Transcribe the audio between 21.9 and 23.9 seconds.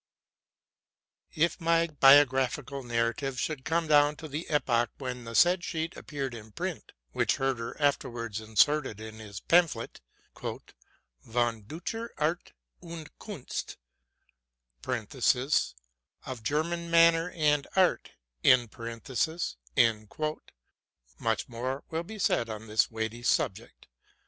will be said on this weighty subject.